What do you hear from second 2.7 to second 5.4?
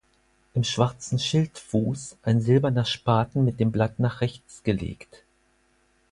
Spaten mit dem Blatt nach rechts gelegt.